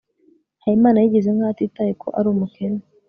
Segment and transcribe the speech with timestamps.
[0.63, 2.81] habimana yigize nkaho atitaye ko ari umukene